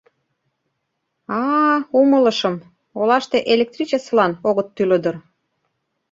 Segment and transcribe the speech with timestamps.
[1.39, 2.55] А-а, умылышым:
[2.99, 5.15] олаште электричествылан огыт тӱлӧ дыр.